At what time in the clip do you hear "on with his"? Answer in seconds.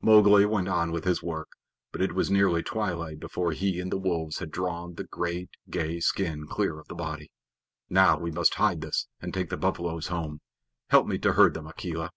0.66-1.22